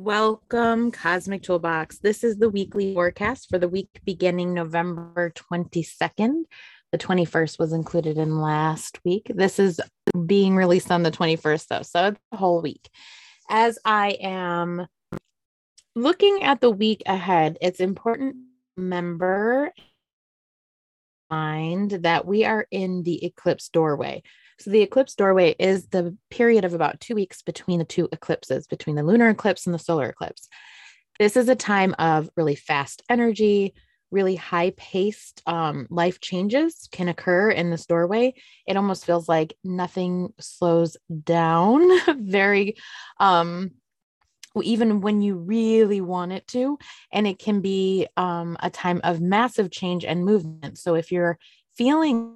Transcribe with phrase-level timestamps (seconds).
[0.00, 1.98] Welcome, Cosmic Toolbox.
[1.98, 6.44] This is the weekly forecast for the week beginning November 22nd.
[6.92, 9.28] The 21st was included in last week.
[9.34, 9.80] This is
[10.24, 12.88] being released on the 21st, though, so a whole week.
[13.50, 14.86] As I am
[15.96, 18.40] looking at the week ahead, it's important to
[18.76, 19.72] remember
[21.28, 24.22] mind that we are in the eclipse doorway.
[24.60, 28.66] So the eclipse doorway is the period of about two weeks between the two eclipses,
[28.66, 30.48] between the lunar eclipse and the solar eclipse.
[31.18, 33.74] This is a time of really fast energy,
[34.10, 38.34] really high paced um, life changes can occur in this doorway.
[38.66, 41.86] It almost feels like nothing slows down
[42.18, 42.76] very,
[43.20, 43.72] um,
[44.60, 46.78] even when you really want it to.
[47.12, 50.78] And it can be um, a time of massive change and movement.
[50.78, 51.38] So if you're
[51.76, 52.34] feeling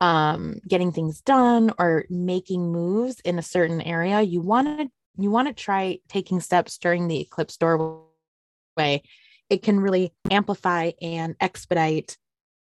[0.00, 5.30] um, getting things done or making moves in a certain area, you want to you
[5.30, 9.02] want to try taking steps during the eclipse doorway.
[9.50, 12.16] It can really amplify and expedite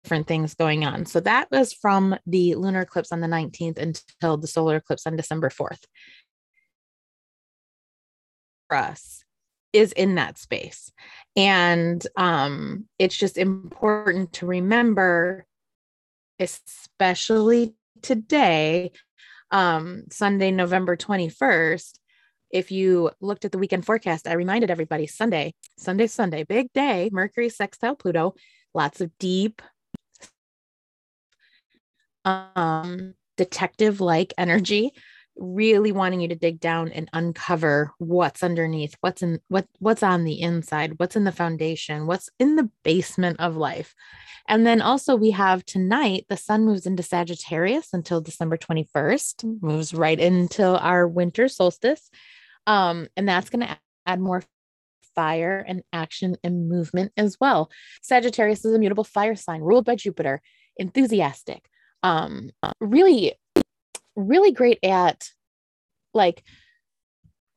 [0.04, 1.06] different things going on.
[1.06, 5.16] So that was from the lunar eclipse on the 19th until the solar eclipse on
[5.16, 5.82] December 4th.
[8.68, 9.24] For us
[9.72, 10.92] is in that space.
[11.36, 15.46] And um, it's just important to remember
[16.38, 18.92] especially today,
[19.50, 21.98] um, Sunday, November 21st.
[22.50, 27.10] If you looked at the weekend forecast, I reminded everybody Sunday, Sunday, Sunday, big day,
[27.12, 28.34] Mercury sextile Pluto,
[28.74, 29.60] lots of deep,
[32.24, 34.92] um, detective like energy
[35.36, 40.24] really wanting you to dig down and uncover what's underneath what's in what what's on
[40.24, 43.94] the inside what's in the foundation what's in the basement of life.
[44.46, 49.92] And then also we have tonight the sun moves into sagittarius until december 21st moves
[49.92, 52.10] right into our winter solstice.
[52.66, 54.42] Um, and that's going to add more
[55.14, 57.70] fire and action and movement as well.
[58.02, 60.40] Sagittarius is a mutable fire sign ruled by jupiter.
[60.76, 61.64] Enthusiastic.
[62.02, 63.34] Um, really
[64.16, 65.30] really great at
[66.12, 66.42] like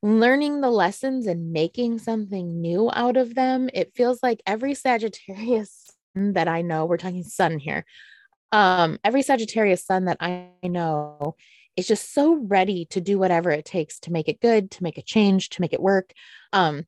[0.01, 3.69] learning the lessons and making something new out of them.
[3.73, 7.85] It feels like every Sagittarius that I know, we're talking sun here.
[8.51, 11.35] Um, every Sagittarius sun that I know
[11.75, 14.97] is just so ready to do whatever it takes to make it good, to make
[14.97, 16.11] a change, to make it work.
[16.53, 16.85] Um,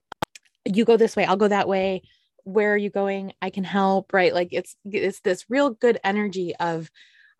[0.65, 2.03] you go this way, I'll go that way.
[2.43, 3.33] Where are you going?
[3.41, 4.33] I can help, right?
[4.33, 6.89] Like it's it's this real good energy of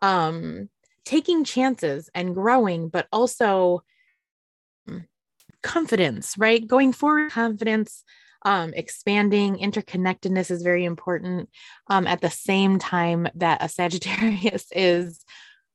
[0.01, 0.69] um
[1.09, 3.81] taking chances and growing, but also
[4.87, 5.03] mm,
[5.63, 6.67] confidence, right?
[6.67, 8.03] Going forward, confidence,
[8.45, 11.49] um, expanding, interconnectedness is very important.
[11.87, 15.25] Um, at the same time that a Sagittarius is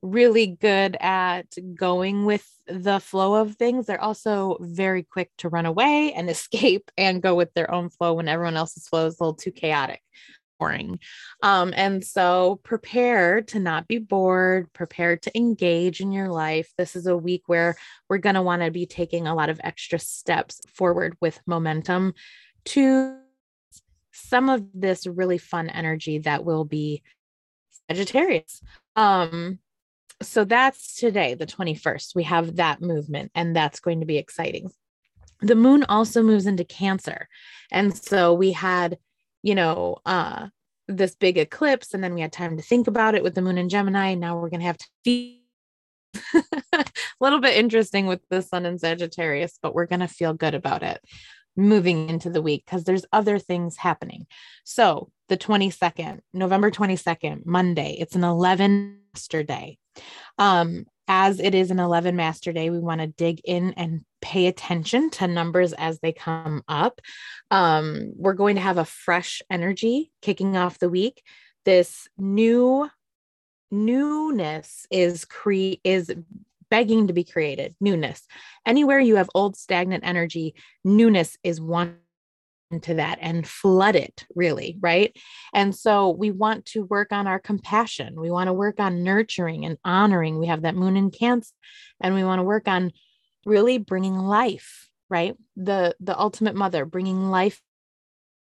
[0.03, 5.67] really good at going with the flow of things, they're also very quick to run
[5.67, 9.25] away and escape and go with their own flow when everyone else's flow is a
[9.25, 10.01] little too chaotic
[10.59, 10.99] boring.
[11.43, 16.73] Um, and so prepare to not be bored, prepare to engage in your life.
[16.79, 17.77] This is a week where
[18.09, 22.15] we're going to want to be taking a lot of extra steps forward with momentum
[22.67, 23.19] to
[24.13, 27.03] some of this really fun energy that will be
[27.91, 28.63] Sagittarius.
[28.97, 29.59] Um,
[30.23, 32.15] so that's today, the 21st.
[32.15, 34.71] We have that movement, and that's going to be exciting.
[35.41, 37.29] The moon also moves into Cancer.
[37.71, 38.99] And so we had
[39.45, 40.49] you know, uh,
[40.89, 43.59] this big eclipse, and then we had time to think about it with the moon
[43.59, 44.15] in Gemini.
[44.15, 45.37] Now we're gonna have to
[46.35, 46.85] a
[47.21, 50.99] little bit interesting with the sun in Sagittarius, but we're gonna feel good about it
[51.57, 54.27] moving into the week because there's other things happening.
[54.65, 59.79] So the 22nd, November 22nd, Monday, it's an 11 master day.
[60.39, 64.47] Um, as it is an 11 master day, we want to dig in and pay
[64.47, 67.01] attention to numbers as they come up.
[67.51, 71.23] Um, we're going to have a fresh energy kicking off the week.
[71.67, 72.89] This new
[73.71, 76.11] newness is cre is
[76.71, 77.77] begging to be created.
[77.83, 78.27] Newness.
[78.65, 80.55] Anywhere you have old stagnant energy,
[80.85, 81.99] newness is one
[82.71, 85.15] into that and flood it really right
[85.53, 89.65] and so we want to work on our compassion we want to work on nurturing
[89.65, 91.53] and honoring we have that moon in cancer
[92.03, 92.91] and we want to work on
[93.47, 97.61] really bringing life right the the ultimate mother bringing life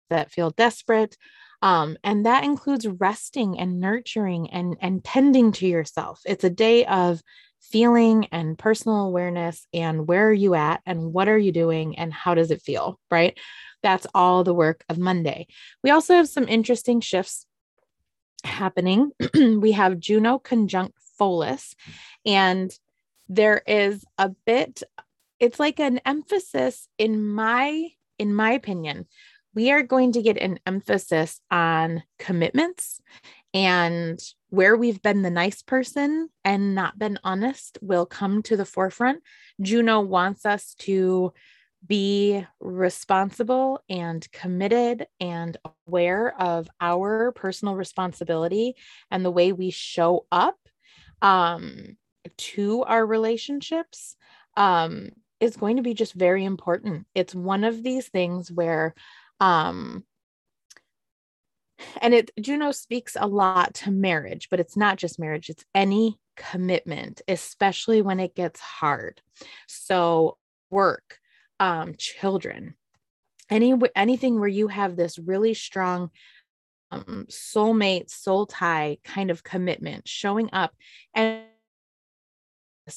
[0.10, 1.18] that feel desperate
[1.62, 6.86] um, and that includes resting and nurturing and and tending to yourself it's a day
[6.86, 7.22] of
[7.60, 12.14] feeling and personal awareness and where are you at and what are you doing and
[12.14, 13.38] how does it feel right
[13.86, 15.46] that's all the work of Monday.
[15.84, 17.46] We also have some interesting shifts
[18.44, 19.12] happening.
[19.36, 21.76] we have Juno conjunct Pholus,
[22.26, 22.72] and
[23.28, 24.84] there is a bit
[25.40, 27.88] it's like an emphasis in my
[28.18, 29.06] in my opinion
[29.54, 33.00] we are going to get an emphasis on commitments
[33.54, 34.20] and
[34.50, 39.24] where we've been the nice person and not been honest will come to the forefront.
[39.62, 41.34] Juno wants us to
[41.88, 45.56] be responsible and committed and
[45.88, 48.76] aware of our personal responsibility
[49.10, 50.58] and the way we show up
[51.22, 51.96] um,
[52.38, 54.16] to our relationships
[54.58, 57.06] um, is going to be just very important.
[57.14, 58.94] It's one of these things where
[59.40, 60.04] um,
[62.02, 66.18] and it Juno speaks a lot to marriage, but it's not just marriage, it's any
[66.38, 69.22] commitment, especially when it gets hard.
[69.68, 70.38] So
[70.70, 71.20] work,
[71.60, 72.76] um, children,
[73.50, 76.12] any anything where you have this really strong
[76.92, 80.74] um, soulmate, soul tie kind of commitment showing up.
[81.14, 81.45] And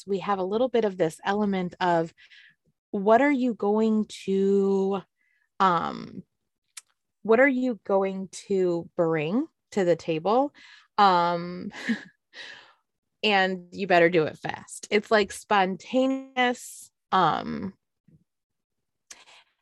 [0.06, 2.12] we have a little bit of this element of
[2.90, 5.00] what are you going to
[5.60, 6.22] um
[7.22, 10.52] what are you going to bring to the table?
[10.96, 11.72] Um
[13.22, 14.86] and you better do it fast.
[14.90, 17.74] It's like spontaneous um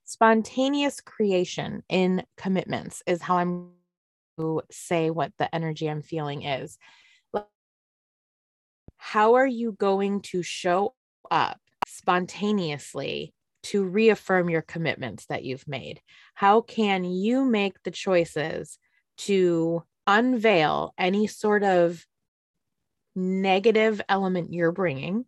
[0.05, 3.71] spontaneous creation in commitments is how i'm
[4.39, 6.79] to say what the energy i'm feeling is
[9.07, 10.93] how are you going to show
[11.31, 13.33] up spontaneously
[13.63, 16.01] to reaffirm your commitments that you've made?
[16.35, 18.81] How can you make the choices
[19.19, 22.05] to unveil any sort of
[23.15, 25.25] negative element you're bringing,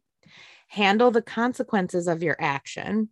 [0.67, 3.11] handle the consequences of your action,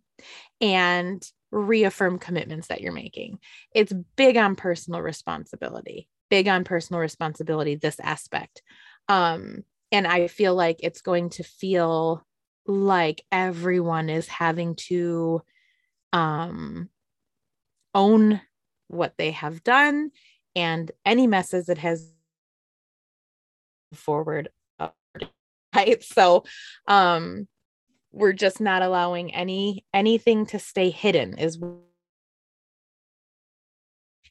[0.59, 3.39] and reaffirm commitments that you're making?
[3.73, 8.61] It's big on personal responsibility, big on personal responsibility, this aspect.
[9.07, 12.25] Um, and I feel like it's going to feel
[12.65, 15.41] like everyone is having to
[16.13, 16.89] um
[17.93, 18.41] own
[18.87, 20.11] what they have done
[20.55, 22.11] and any messes it has
[23.93, 24.49] forward
[25.75, 26.03] right?
[26.03, 26.43] So
[26.87, 27.47] um
[28.11, 31.59] we're just not allowing any anything to stay hidden is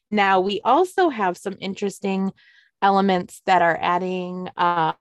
[0.09, 2.31] now we also have some interesting
[2.81, 4.93] elements that are adding uh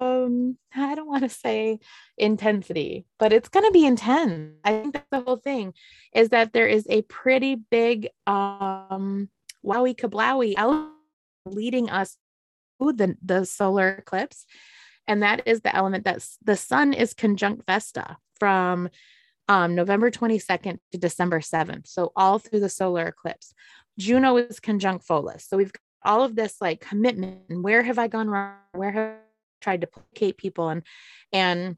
[0.00, 1.78] um i don't want to say
[2.16, 4.54] intensity but it's going to be intense.
[4.64, 5.74] I think that's the whole thing
[6.14, 9.28] is that there is a pretty big um
[9.64, 10.54] wowie kablowie
[11.46, 12.16] leading us
[12.80, 14.46] to the, the solar eclipse
[15.06, 18.88] and that is the element that the sun is conjunct vesta from
[19.48, 23.52] um, november 22nd to december 7th so all through the solar eclipse.
[23.98, 27.98] Juno is conjunct pholus so we've got all of this like commitment and where have
[27.98, 28.54] i gone wrong?
[28.72, 29.14] Where have
[29.60, 30.82] tried to placate people and
[31.32, 31.76] and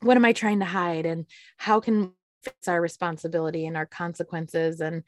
[0.00, 1.26] what am i trying to hide and
[1.56, 2.12] how can
[2.42, 5.02] fix our responsibility and our consequences and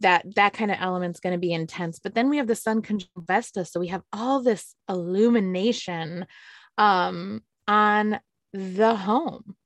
[0.00, 1.98] that that kind of element's going to be intense.
[1.98, 6.26] But then we have the sun conjunct vesta so we have all this illumination
[6.78, 8.20] um on
[8.52, 9.56] the home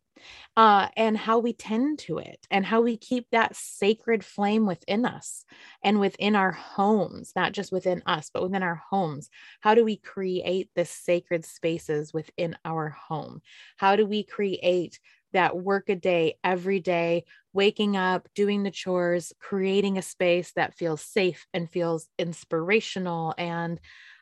[0.59, 5.07] uh, and how we tend to it and how we keep that sacred flame within
[5.07, 5.45] us
[5.85, 9.31] and within our homes, not just within us, but within our homes.
[9.61, 13.41] How do we create the sacred spaces within our home?
[13.77, 14.99] How do we create
[15.33, 20.75] that work a day every day, waking up, doing the chores, creating a space that
[20.75, 23.79] feels safe and feels inspirational and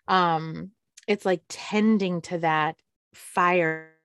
[0.08, 0.70] um
[1.08, 2.76] it's like tending to that
[3.14, 3.95] fire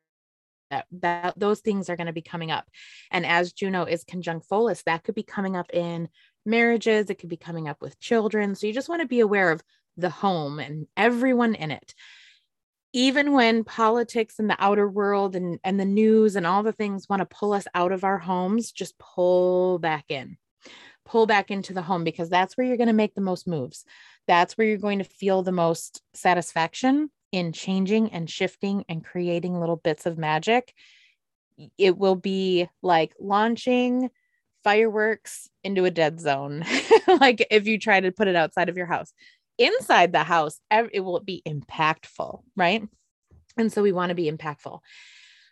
[0.72, 2.68] that, that those things are going to be coming up.
[3.12, 6.10] And as Juno is conjunct Pholus, that could be coming up in
[6.46, 8.56] marriages, it could be coming up with children.
[8.56, 9.62] So you just want to be aware of
[9.98, 11.94] the home and everyone in it.
[12.94, 17.08] Even when politics and the outer world and, and the news and all the things
[17.08, 20.38] want to pull us out of our homes, just pull back in,
[21.06, 23.86] pull back into the home because that's where you're going to make the most moves.
[24.28, 29.60] That's where you're going to feel the most satisfaction in changing and shifting and creating
[29.60, 30.74] little bits of magic,
[31.78, 34.10] it will be like launching
[34.64, 36.64] fireworks into a dead zone.
[37.20, 39.14] like if you try to put it outside of your house,
[39.58, 42.88] inside the house, it will be impactful, right?
[43.58, 44.80] And so we want to be impactful.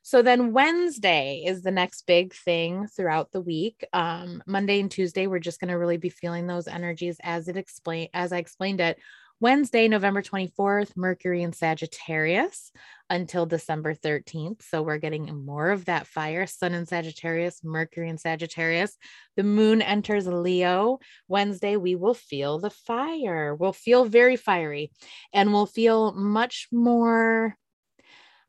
[0.01, 3.85] So then Wednesday is the next big thing throughout the week.
[3.93, 7.57] Um, Monday and Tuesday, we're just going to really be feeling those energies as it
[7.57, 8.97] explained, as I explained it
[9.41, 12.73] Wednesday, November 24th, Mercury in Sagittarius
[13.09, 14.61] until December 13th.
[14.63, 16.45] So we're getting more of that fire.
[16.45, 18.97] Sun in Sagittarius, Mercury in Sagittarius.
[19.37, 20.99] The moon enters Leo.
[21.29, 23.55] Wednesday, we will feel the fire.
[23.55, 24.91] We'll feel very fiery
[25.31, 27.55] and we'll feel much more.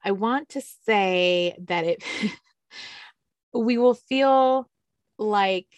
[0.04, 2.04] I want to say that it.
[3.54, 4.68] we will feel
[5.18, 5.68] like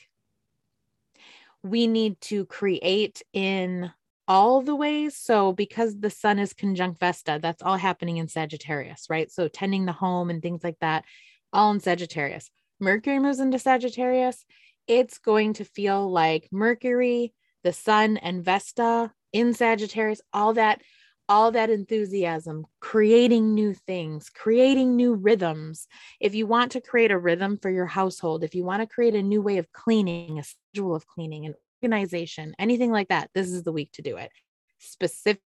[1.62, 3.92] we need to create in
[4.28, 5.16] all the ways.
[5.16, 9.30] So, because the sun is conjunct Vesta, that's all happening in Sagittarius, right?
[9.30, 11.04] So, tending the home and things like that,
[11.52, 12.50] all in Sagittarius.
[12.80, 14.44] Mercury moves into Sagittarius.
[14.86, 20.80] It's going to feel like Mercury, the sun, and Vesta in Sagittarius, all that
[21.28, 25.86] all that enthusiasm, creating new things, creating new rhythms.
[26.20, 29.14] If you want to create a rhythm for your household, if you want to create
[29.14, 33.50] a new way of cleaning, a schedule of cleaning, an organization, anything like that, this
[33.50, 34.30] is the week to do it.
[34.78, 35.42] Specific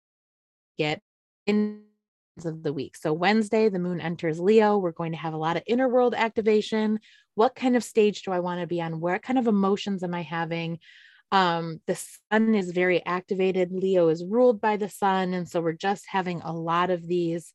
[0.78, 1.02] get
[1.46, 1.84] in
[2.46, 2.96] of the week.
[2.96, 4.78] So Wednesday, the moon enters Leo.
[4.78, 7.00] We're going to have a lot of inner world activation.
[7.36, 9.02] What kind of stage do I want to be on?
[9.02, 10.80] What kind of emotions am I having?
[11.32, 11.96] um, the
[12.32, 13.72] sun is very activated.
[13.72, 15.34] Leo is ruled by the sun.
[15.34, 17.54] And so we're just having a lot of these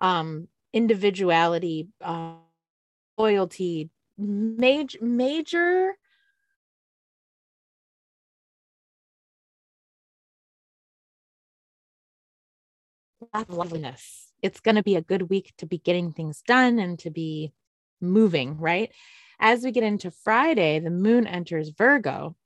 [0.00, 2.34] um, individuality, uh,
[3.16, 5.92] loyalty, major, major.
[13.48, 14.32] Loveliness.
[14.42, 17.52] It's going to be a good week to be getting things done and to be
[18.00, 18.92] moving, right?
[19.38, 22.36] As we get into Friday, the moon enters Virgo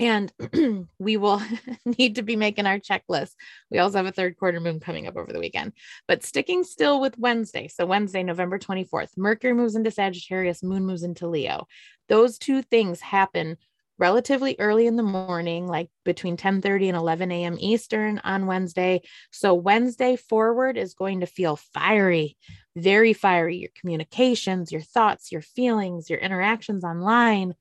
[0.00, 0.32] and
[0.98, 1.42] we will
[1.84, 3.32] need to be making our checklist.
[3.70, 5.72] We also have a third quarter moon coming up over the weekend,
[6.08, 7.68] but sticking still with Wednesday.
[7.68, 11.66] So, Wednesday, November 24th, Mercury moves into Sagittarius, moon moves into Leo.
[12.08, 13.56] Those two things happen
[14.00, 17.56] relatively early in the morning, like between 10 30 and 11 a.m.
[17.60, 19.02] Eastern on Wednesday.
[19.30, 22.36] So, Wednesday forward is going to feel fiery,
[22.74, 23.58] very fiery.
[23.58, 27.54] Your communications, your thoughts, your feelings, your interactions online.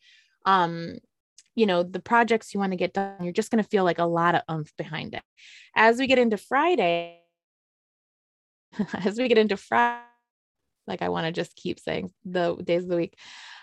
[0.46, 0.98] Um,
[1.56, 4.00] you know the projects you want to get done you're just going to feel like
[4.00, 5.24] a lot of umph behind it
[5.76, 7.20] as we get into friday
[8.94, 10.09] as we get into friday
[10.90, 13.18] like i want to just keep saying the days of the week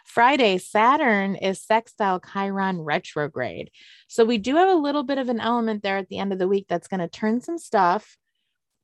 [0.04, 3.70] friday saturn is sextile chiron retrograde
[4.08, 6.38] so we do have a little bit of an element there at the end of
[6.38, 8.16] the week that's going to turn some stuff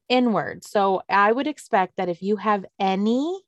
[0.09, 3.41] inward so i would expect that if you have any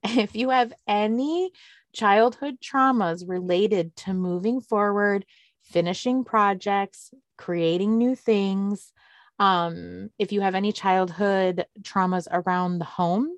[0.04, 1.50] if you have any
[1.92, 5.24] childhood traumas related to moving forward,
[5.62, 8.92] finishing projects, creating new things.
[9.38, 13.30] Um, if you have any childhood traumas around the home,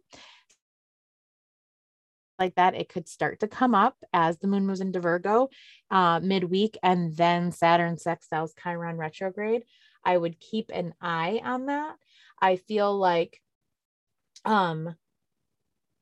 [2.41, 5.51] like that, it could start to come up as the moon moves into Virgo
[5.91, 9.63] uh, midweek and then Saturn sextiles Chiron retrograde.
[10.05, 11.97] I would keep an eye on that.
[12.41, 13.41] I feel like
[14.47, 14.97] um,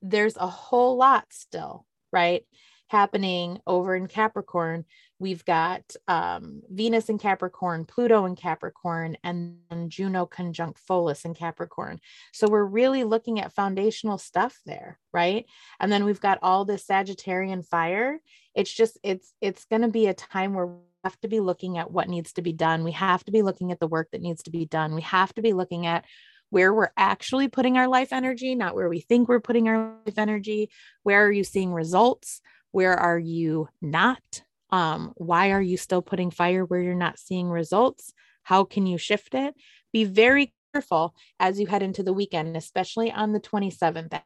[0.00, 2.44] there's a whole lot still right?
[2.88, 4.84] Happening over in Capricorn.
[5.20, 9.58] We've got um, Venus in Capricorn, Pluto in Capricorn, and
[9.88, 12.00] Juno conjunct Pholus in Capricorn.
[12.32, 15.46] So we're really looking at foundational stuff there, right?
[15.80, 18.20] And then we've got all this Sagittarian fire.
[18.54, 21.78] It's just it's it's going to be a time where we have to be looking
[21.78, 22.84] at what needs to be done.
[22.84, 24.94] We have to be looking at the work that needs to be done.
[24.94, 26.04] We have to be looking at
[26.50, 30.16] where we're actually putting our life energy, not where we think we're putting our life
[30.16, 30.70] energy.
[31.02, 32.40] Where are you seeing results?
[32.70, 34.42] Where are you not?
[34.70, 38.12] Um, why are you still putting fire where you're not seeing results?
[38.42, 39.54] How can you shift it?
[39.92, 44.20] Be very careful as you head into the weekend, especially on the 27th.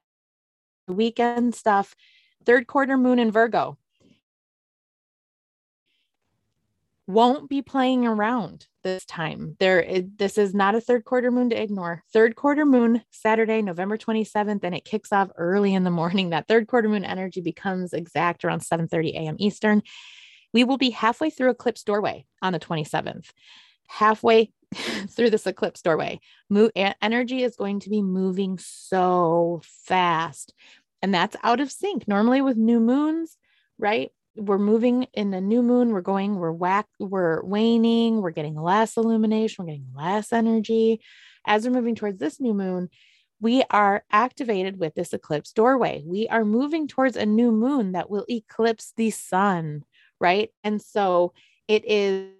[0.86, 1.94] The weekend stuff,
[2.44, 3.78] third quarter moon in Virgo
[7.06, 9.56] won't be playing around this time.
[9.58, 9.84] There,
[10.16, 12.02] this is not a third quarter moon to ignore.
[12.12, 16.30] Third quarter moon, Saturday, November 27th, and it kicks off early in the morning.
[16.30, 19.36] That third quarter moon energy becomes exact around 7:30 a.m.
[19.38, 19.82] Eastern.
[20.52, 23.30] We will be halfway through eclipse doorway on the 27th.
[23.88, 24.52] Halfway
[25.08, 30.54] through this eclipse doorway, Mo- energy is going to be moving so fast.
[31.02, 32.06] And that's out of sync.
[32.06, 33.36] Normally with new moons,
[33.78, 34.12] right?
[34.36, 38.96] we're moving in the new moon we're going we're whack we're waning we're getting less
[38.96, 41.00] illumination we're getting less energy
[41.46, 42.88] as we're moving towards this new moon
[43.40, 48.08] we are activated with this eclipse doorway we are moving towards a new moon that
[48.08, 49.84] will eclipse the sun
[50.22, 51.32] right and so
[51.68, 52.30] it is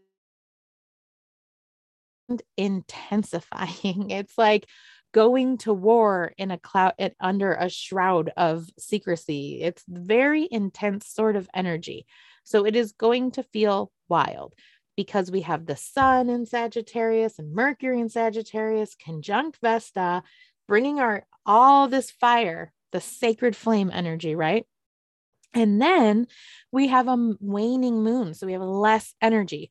[2.57, 4.67] intensifying it's like
[5.12, 9.61] going to war in a cloud under a shroud of secrecy.
[9.62, 12.07] It's very intense sort of energy.
[12.45, 14.55] So it is going to feel wild
[14.97, 20.23] because we have the sun in Sagittarius and Mercury in Sagittarius, conjunct Vesta,
[20.67, 24.67] bringing our all this fire, the sacred flame energy, right?
[25.54, 26.26] And then
[26.71, 28.35] we have a waning moon.
[28.35, 29.71] So we have less energy.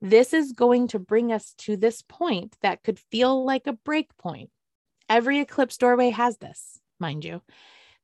[0.00, 4.16] This is going to bring us to this point that could feel like a break
[4.16, 4.50] point.
[5.08, 7.42] Every eclipse doorway has this, mind you.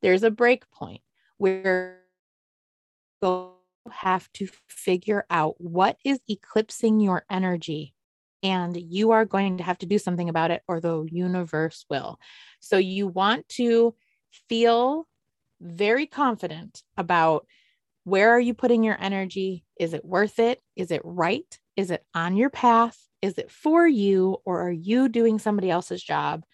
[0.02, 1.02] There's a break point
[1.38, 2.00] where
[3.22, 3.54] go
[3.90, 7.94] have to figure out what is eclipsing your energy
[8.42, 12.18] and you are going to have to do something about it or the universe will.
[12.60, 13.94] So you want to
[14.48, 15.06] feel
[15.64, 17.46] very confident about
[18.04, 19.64] where are you putting your energy?
[19.80, 20.60] Is it worth it?
[20.76, 21.58] Is it right?
[21.76, 22.98] Is it on your path?
[23.22, 26.44] Is it for you or are you doing somebody else's job?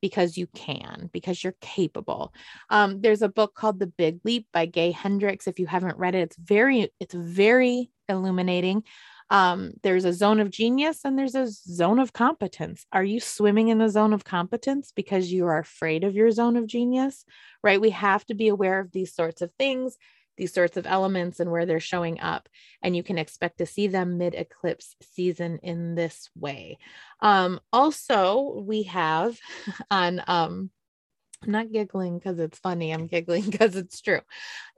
[0.00, 2.32] because you can, because you're capable.
[2.70, 5.46] Um, there's a book called The Big Leap by Gay Hendricks.
[5.46, 8.84] If you haven't read it, it's very, it's very illuminating.
[9.30, 12.84] Um, there's a zone of genius and there's a zone of competence.
[12.92, 16.56] Are you swimming in the zone of competence because you are afraid of your zone
[16.56, 17.24] of genius?
[17.62, 17.80] Right?
[17.80, 19.96] We have to be aware of these sorts of things
[20.40, 22.48] these sorts of elements and where they're showing up.
[22.82, 26.78] And you can expect to see them mid eclipse season in this way.
[27.20, 29.38] Um, also, we have
[29.90, 30.70] on, um,
[31.42, 32.92] I'm not giggling because it's funny.
[32.92, 34.20] I'm giggling because it's true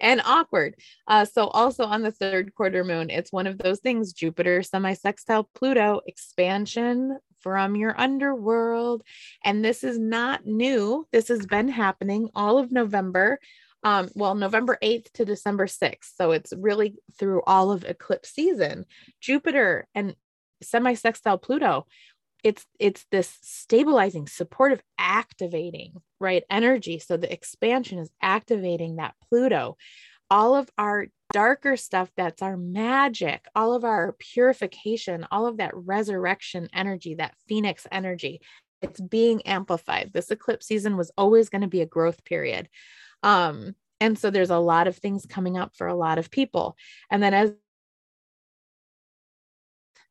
[0.00, 0.76] and awkward.
[1.06, 4.94] Uh, so, also on the third quarter moon, it's one of those things Jupiter semi
[4.94, 9.02] sextile Pluto expansion from your underworld.
[9.44, 11.06] And this is not new.
[11.12, 13.38] This has been happening all of November
[13.84, 16.14] um, well, November 8th to December 6th.
[16.14, 18.86] So it's really through all of eclipse season.
[19.20, 20.14] Jupiter and
[20.62, 21.86] semi-sextile Pluto,
[22.44, 26.44] it's it's this stabilizing, supportive, activating, right?
[26.48, 26.98] Energy.
[26.98, 29.76] So the expansion is activating that Pluto.
[30.30, 35.72] All of our darker stuff that's our magic, all of our purification, all of that
[35.74, 38.40] resurrection energy, that phoenix energy,
[38.80, 40.10] it's being amplified.
[40.12, 42.68] This eclipse season was always going to be a growth period.
[43.22, 46.76] Um, and so there's a lot of things coming up for a lot of people.
[47.10, 47.52] And then as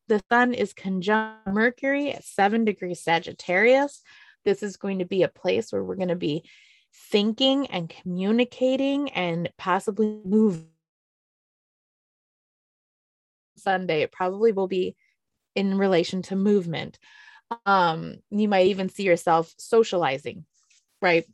[0.08, 4.02] the sun is conjunct Mercury at seven degrees Sagittarius,
[4.44, 6.44] this is going to be a place where we're going to be
[7.10, 10.64] thinking and communicating and possibly move.
[13.56, 14.96] Sunday, it probably will be
[15.54, 16.98] in relation to movement.
[17.66, 20.44] Um, you might even see yourself socializing,
[21.00, 21.24] right?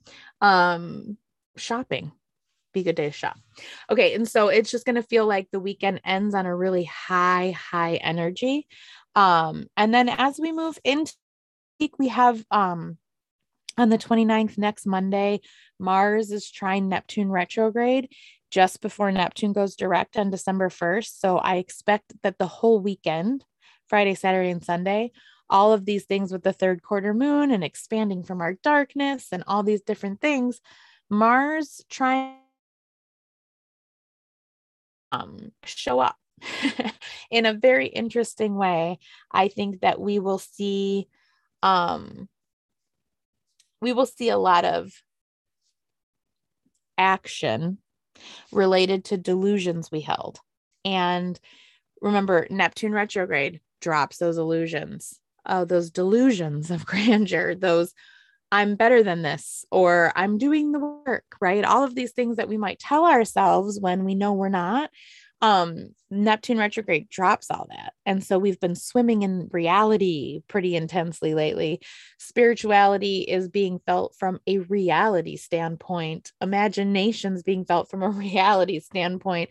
[0.41, 1.17] Um,
[1.57, 2.13] shopping
[2.73, 3.37] be good day to shop
[3.91, 6.85] okay and so it's just going to feel like the weekend ends on a really
[6.85, 8.67] high high energy
[9.15, 11.15] um and then as we move into
[11.99, 12.99] we have um
[13.77, 15.41] on the 29th next monday
[15.79, 18.09] mars is trine neptune retrograde
[18.51, 23.45] just before neptune goes direct on december 1st so i expect that the whole weekend
[23.87, 25.11] friday saturday and sunday
[25.51, 29.43] all of these things with the third quarter moon and expanding from our darkness and
[29.47, 30.61] all these different things
[31.11, 32.37] Mars trying
[35.11, 36.17] um show up
[37.31, 38.99] in a very interesting way.
[39.33, 41.09] I think that we will see
[41.63, 42.29] um
[43.81, 44.93] we will see a lot of
[46.97, 47.79] action
[48.51, 50.41] related to delusions we held.
[50.85, 51.39] And
[52.01, 55.21] remember, Neptune retrograde drops those illusions.
[55.47, 57.95] Oh, those delusions of grandeur, those
[58.51, 61.65] I'm better than this, or I'm doing the work, right?
[61.65, 64.91] All of these things that we might tell ourselves when we know we're not.
[65.41, 67.93] Um, Neptune retrograde drops all that.
[68.07, 71.81] And so we've been swimming in reality pretty intensely lately.
[72.19, 79.51] Spirituality is being felt from a reality standpoint, imaginations being felt from a reality standpoint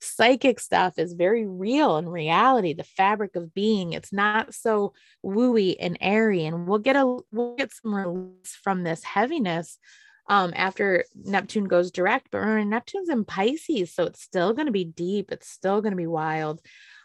[0.00, 4.92] psychic stuff is very real in reality the fabric of being it's not so
[5.24, 9.78] wooey and airy and we'll get a we'll get some release from this heaviness
[10.28, 14.72] um after neptune goes direct but remember neptune's in pisces so it's still going to
[14.72, 16.60] be deep it's still going to be wild.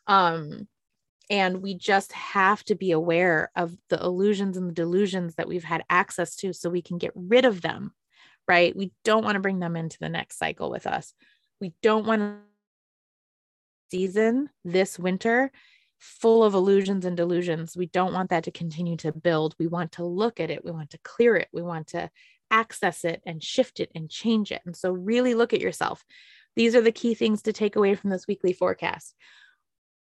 [0.07, 0.67] Um
[1.29, 5.63] and we just have to be aware of the illusions and the delusions that we've
[5.63, 7.93] had access to so we can get rid of them
[8.47, 8.75] right?
[8.75, 11.13] We don't want to bring them into the next cycle with us.
[11.61, 12.35] We don't want to
[13.91, 15.51] season this winter
[15.99, 17.77] full of illusions and delusions.
[17.77, 19.55] We don't want that to continue to build.
[19.59, 22.09] We want to look at it, we want to clear it, we want to
[22.51, 24.61] access it and shift it and change it.
[24.65, 26.03] And so, really look at yourself.
[26.55, 29.15] These are the key things to take away from this weekly forecast.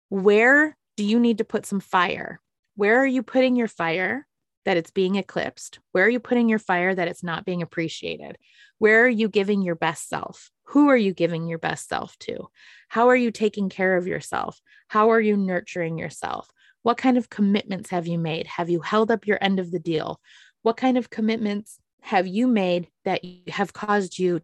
[0.08, 2.40] Where do you need to put some fire?
[2.74, 4.26] Where are you putting your fire
[4.64, 5.78] that it's being eclipsed?
[5.92, 8.36] Where are you putting your fire that it's not being appreciated?
[8.78, 10.50] Where are you giving your best self?
[10.64, 12.48] Who are you giving your best self to?
[12.88, 14.60] How are you taking care of yourself?
[14.88, 16.50] How are you nurturing yourself?
[16.82, 18.46] What kind of commitments have you made?
[18.46, 20.20] Have you held up your end of the deal?
[20.62, 24.40] What kind of commitments have you made that have caused you?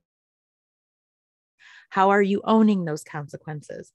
[1.91, 3.93] How are you owning those consequences?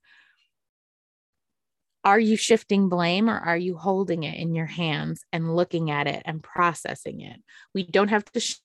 [2.02, 6.06] Are you shifting blame or are you holding it in your hands and looking at
[6.06, 7.40] it and processing it?
[7.74, 8.56] We don't have to sh-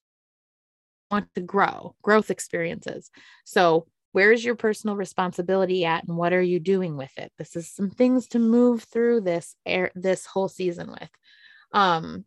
[1.11, 3.11] want to grow, growth experiences.
[3.43, 7.69] So where's your personal responsibility at and what are you doing with it this is
[7.69, 11.09] some things to move through this air this whole season with
[11.73, 12.23] um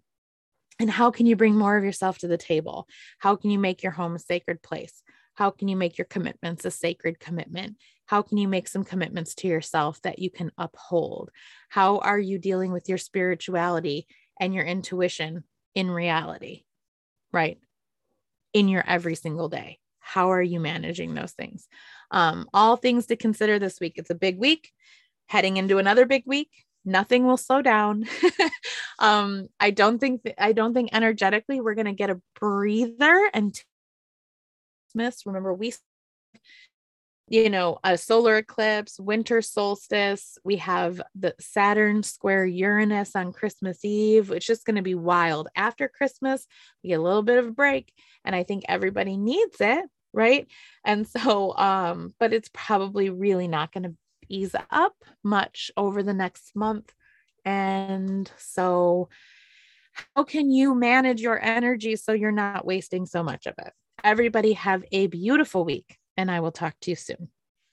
[0.78, 2.86] and how can you bring more of yourself to the table?
[3.18, 5.02] How can you make your home a sacred place?
[5.34, 7.76] How can you make your commitments a sacred commitment?
[8.06, 11.30] How can you make some commitments to yourself that you can uphold?
[11.68, 14.06] How are you dealing with your spirituality
[14.40, 16.62] and your intuition in reality
[17.32, 17.58] right?
[18.52, 19.78] In your every single day.
[20.00, 21.68] How are you managing those things?
[22.10, 23.94] Um, all things to consider this week.
[23.96, 24.72] It's a big week.
[25.26, 26.48] Heading into another big week
[26.88, 28.04] nothing will slow down
[28.98, 33.30] um, i don't think th- i don't think energetically we're going to get a breather
[33.34, 33.62] and
[34.88, 35.26] Christmas.
[35.26, 35.72] Remember, we
[37.30, 40.38] you know, a solar eclipse, winter solstice.
[40.44, 45.48] We have the Saturn square Uranus on Christmas Eve, It's just going to be wild.
[45.54, 46.46] After Christmas,
[46.82, 47.92] we get a little bit of a break,
[48.24, 50.46] and I think everybody needs it, right?
[50.86, 53.94] And so, um, but it's probably really not going to
[54.28, 56.92] ease up much over the next month.
[57.44, 59.08] And so,
[60.14, 63.72] how can you manage your energy so you're not wasting so much of it?
[64.04, 67.30] Everybody have a beautiful week and I will talk to you soon.